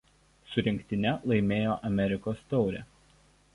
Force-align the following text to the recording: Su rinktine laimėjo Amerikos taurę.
Su 0.53 0.63
rinktine 0.67 1.11
laimėjo 1.33 1.77
Amerikos 1.91 2.43
taurę. 2.55 2.85